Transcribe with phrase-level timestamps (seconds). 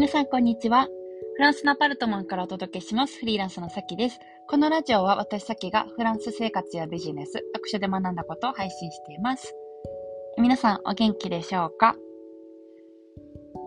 [0.00, 0.88] 皆さん、こんにちは。
[1.36, 3.18] フランスのパルトマンからお届けします。
[3.18, 4.18] フリーランスのさきです。
[4.48, 9.54] このラジオは私さきがフランス生活やビジネス、読書で学んだことを配信しています。
[10.38, 11.96] 皆さん、お元気でしょうか？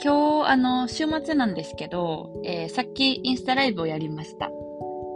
[0.04, 4.50] 今日、あの、週末なんですけど、えー、さっきインスタライブをやりました。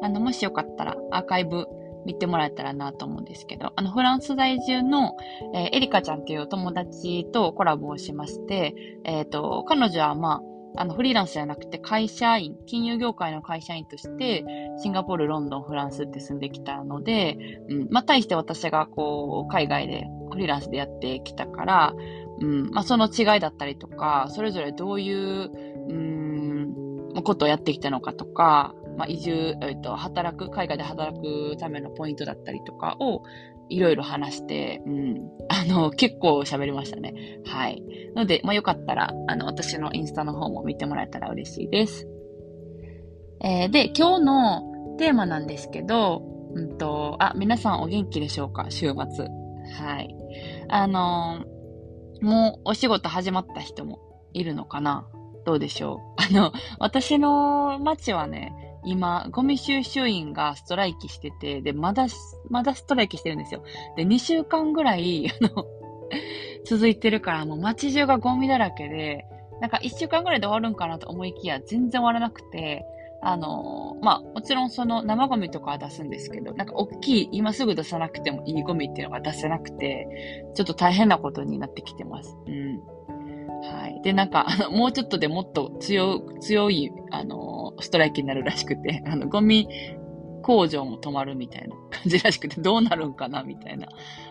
[0.04, 1.66] あの、もしよかったらアーカイブ
[2.06, 5.18] 見てもらえたらなと思うんですけど、あの、フランス在住の、
[5.56, 14.46] えー、エリカちゃんっていう友達とコラボをしまして、えっ、ー、と、彼女はまあ、あの、フリーランスじゃなくて会社員、金融業界の会社員として、
[14.82, 17.38] シンガポール、ロンドン、フランスって住んできたので、
[17.70, 21.94] うん、まあ、対して私がこう、海外でフリーランスでやってきたから、
[22.40, 25.52] うん、まあ、その違いだったりとか、それぞれどういう、
[25.90, 33.24] うん、ことをやってきたのかとか、まあ、移住、えっと、働く、海外で働くためのポイントだったりとかを、
[33.70, 37.14] いろいろ話して、うん、 あの、結構喋りましたね。
[37.46, 37.84] はい。
[38.16, 42.08] ので、まあ、よかったら、あの、私のインスタの方も見てもらえたら嬉しいです。
[43.44, 44.62] えー、で、今日の
[44.98, 48.68] テーマなんですけど、うんと、あ、皆さんお元気でしょうか？
[48.70, 49.28] 週末。
[49.76, 50.16] はい。
[50.70, 51.46] あの、
[52.22, 54.00] もうお仕事始まった人も
[54.34, 55.08] いるのかな？
[55.46, 56.36] どうでしょう？
[56.36, 58.54] あの、私の街はね、
[58.88, 62.08] 今、ゴミ収集員がストライキしてて、で、まだ、
[62.50, 63.64] まだストライキしてるんですよ。
[63.98, 65.66] で、2週間ぐらい、 あの、
[66.66, 69.26] 続いてるから、もう街中がゴミだらけで、
[69.60, 72.86] なんか1週間ぐらいで終わるんかなと思いきや、全然終わらなくて、
[73.22, 80.08] あのまあ、もちろんその生ゴミとかは出すんですけど、なんか大きい、今すぐ出さなくてもいいゴミっていうのが出せなくて、
[80.56, 82.38] ちょっと大変なことになってきてます。
[82.46, 82.80] うん。
[83.64, 84.02] はい。
[84.04, 87.38] で、なんか、あの、もうちょっとでもっと強、強い、あの
[87.82, 89.68] ストライキになるらしくて、 あの、ゴミ
[90.42, 93.88] 工場も止まるみたいな感じらしくて、どうなるんかなみたいな。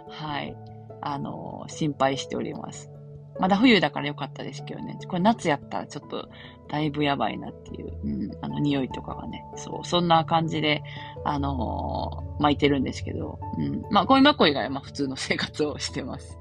[0.09, 0.57] はい。
[1.01, 2.91] あの、心配しております。
[3.39, 4.99] まだ冬だから良かったですけどね。
[5.07, 6.29] これ夏やったらちょっと
[6.69, 9.45] だいぶやばいなっていう、うん、あの匂いとかがね。
[9.57, 10.83] そう、そんな感じで、
[11.25, 13.83] あのー、巻いてるんですけど、うん。
[13.91, 16.39] まあ、ゴミ箱以外はまあ普通の生活をしてます。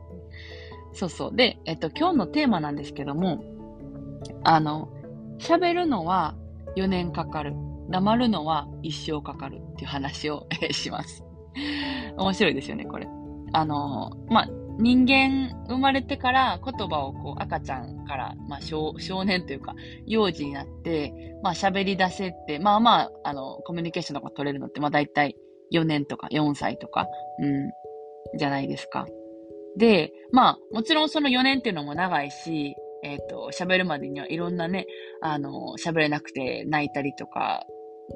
[0.94, 1.35] そうそう。
[1.35, 3.44] で、えっと、今日のテーマなんですけども、
[4.44, 4.90] あの、
[5.38, 6.35] 喋るのは
[6.75, 7.53] 4年かかる。
[7.90, 11.24] 黙るのは一生かかるっていう話をします。
[12.18, 13.08] 面白いですよね、これ。
[13.53, 19.74] あの、まあ、人間生まれてから言葉をこう赤ちゃんから、まあ少、少年というか
[20.06, 25.36] 幼児になって、まあ喋り出せって、まあまあ、あの、コミュニケーションとか取れるのって、まあ大体
[25.72, 27.07] 4年とか4歳とか、
[27.40, 29.07] うん、じゃないですか。
[29.78, 34.85] で、まあ、もちろんその4年っていうのも長いし、えっ、ー、と、喋るまでにはいろんなね、
[35.22, 37.66] あの、喋れなくて泣いたりとか、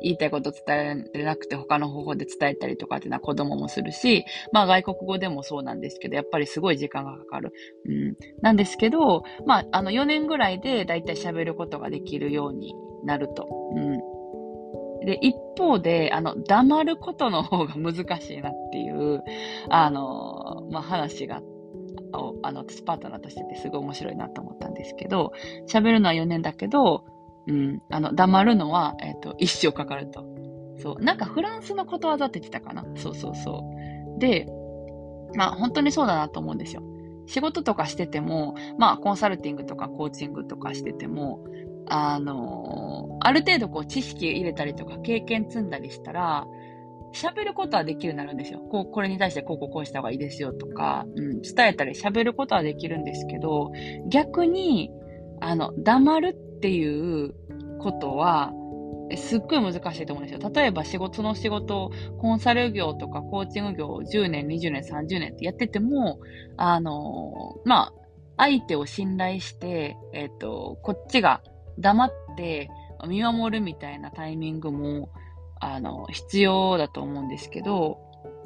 [0.02, 7.52] 言いたいこと伝えれなくて他の方法で伝えたりとかっていうのは子供もするし、まあ外国語でもそうなんですけど、やっぱりすごい時間がかかる。
[7.86, 8.16] うん。
[8.42, 12.74] なんですけど、まあ、あの4年ぐらいでだいたい喋ることができるように
[13.04, 13.48] なると。
[13.76, 15.06] うん。
[15.06, 19.24] で、一方で、あの、黙ることの方が難しいなっていう、
[19.70, 21.59] あの、まあ話があって、
[22.14, 25.32] を、あの、私パートナーとしててすごい面白いなと思ったんですけど、
[25.68, 27.06] 喋るのは4年だけど、
[27.48, 30.24] うん、あの、黙るのは、えっ、ー、と、一生かかると。
[30.78, 31.04] そう。
[31.04, 33.64] なんかフランスのことわざって言ってたかなそうそうそ
[34.18, 34.20] う。
[34.20, 34.48] で、
[35.36, 36.84] まあ本当にそうだなと思うんですよ。
[37.28, 41.44] 仕事とかしてても、まあコンサルティングとかコーチングとかしてても、
[41.88, 46.48] あのー、ある程度こう知識入れたりとか経験積んだりしたら、
[47.14, 48.60] 喋ることはできるようになるんですよ。
[48.60, 53.72] こう、これに対してこうこうこうした方がいいですよとか、うん、伝えたり喋ることはできるんですけど、
[54.08, 54.92] 逆に、
[55.42, 57.34] あの、黙るっていう
[57.80, 58.54] ことは、
[59.16, 60.52] すっごい難しいと思うんですよ。
[60.54, 66.20] 例えば仕事の仕事、コンサル業とかコーチング業を10年、20年、30年ってやってても、
[66.58, 67.94] あの、まあ、
[68.38, 71.42] 相手を信頼して、えっ、ー、と、こっちが
[71.80, 72.70] 黙って
[73.08, 75.10] 見守るみたいなタイミングも、
[75.60, 78.00] あの、必要だと思うんですけど、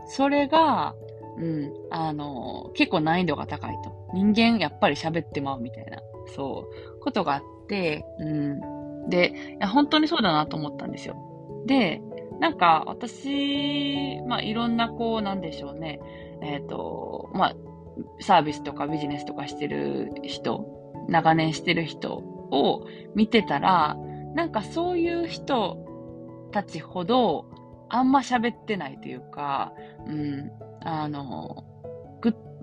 [0.05, 0.95] それが、
[1.37, 4.09] うん、あの、結構難易度が高いと。
[4.13, 5.99] 人間やっぱり喋ってまうみたいな、
[6.35, 6.67] そ
[6.97, 9.09] う、ことがあって、うん。
[9.09, 11.15] で、いや本当にそうだなと思ったんですよ。
[11.65, 12.01] で、
[12.39, 15.99] なんか私、まあいろんなこう、なんでしょうね、
[16.41, 17.55] えっ、ー、と、まあ、
[18.19, 20.65] サービスとかビジネスとかしてる人、
[21.07, 23.97] 長年してる人を見てたら、
[24.35, 25.77] なんかそういう人
[26.53, 27.45] たちほど、
[27.89, 29.73] あんま喋ってないというか、
[30.07, 30.51] うん、
[30.81, 31.65] あの、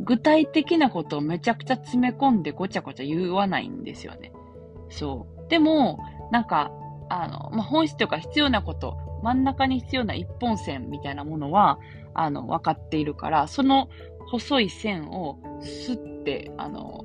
[0.02, 4.32] 具体的なことをめちゃくちゃ詰め込んでごちゃごちゃ言わないんですよね。
[4.88, 5.50] そう。
[5.50, 5.98] でも、
[6.32, 6.70] なんか、
[7.10, 11.78] あの、まあ、本質というか必要なこと、真ん中に必要な一本線みたいなものは、
[12.14, 13.88] あの、分かっているから、その
[14.30, 17.04] 細い線をスって、あの、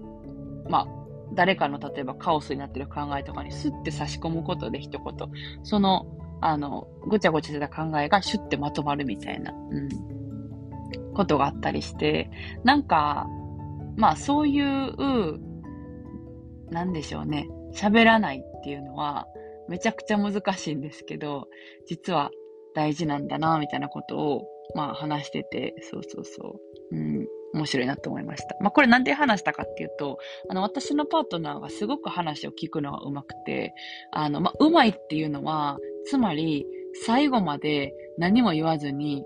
[0.70, 0.88] まあ、
[1.34, 5.30] 誰かの例えばカオスになってる考えとかにスッて差し込むことで一言、
[5.64, 6.06] その、
[6.42, 12.30] あの、ごちゃごちゃした考えがシュッてまとまるみたいな、うん、ことがあったりして、
[12.64, 13.28] なんか、
[13.96, 15.40] まあそういう、
[16.72, 19.28] なんでしょうね、喋らないっていうのは、
[19.68, 21.48] めちゃくちゃ難しいんですけど、
[21.88, 22.32] 実は
[22.76, 26.60] 大事なんだな、みたいなことを、まあ話してて、そうそうそ
[26.92, 26.96] う。
[26.96, 27.28] うん。
[27.56, 28.58] 面白いなと思いました。
[28.60, 33.74] まあ、これなんで話したかっていうと、あの、私のパートナーがすごく話を聞くのが上手くて、
[34.12, 36.66] あの、まあ、上手いっていうのは、つまり、
[37.06, 39.26] 最後まで何も言わずに、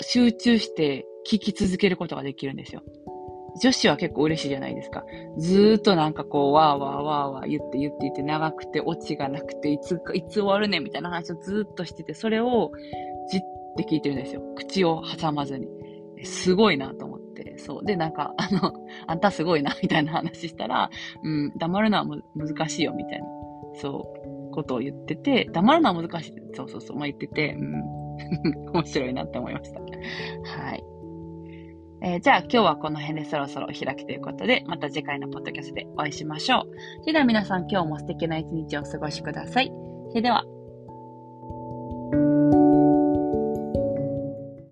[0.00, 2.82] 集中して聞き続けることができるんですよ。
[3.62, 5.04] 女子は結構嬉しいじゃないですか。
[5.38, 12.72] ずーっとなんかこう、わーわーわーわー言って言って言って長くて、オチがなくて、いつ、いつ終わるねみたいな話をずーっとしてて、それを
[13.30, 13.40] じっ
[13.76, 14.42] て聞いてるんですよ。
[14.56, 15.68] 口を挟まずに。
[16.24, 17.56] すごいなと思って。
[17.58, 17.84] そう。
[17.84, 18.72] で、なんか、あの、
[19.06, 20.90] あんたすごいな、みたいな話したら、
[21.22, 23.26] うん、黙るのは難しいよ、みたいな、
[23.80, 26.34] そう、ことを言ってて、黙るのは難しい。
[26.54, 29.80] そうそうそう、まあ、言ってて、うん、 面白いなって思いました。
[29.80, 29.86] は
[30.74, 30.84] い。
[32.02, 36.60] えー、じゃあ今日はこの辺でそろそろ開きということで、また次回のポッドキャストでお会いしましょう。
[37.00, 39.72] それでは皆さん今日も素敵な一日をお過ごしください。
[40.10, 40.44] それでは。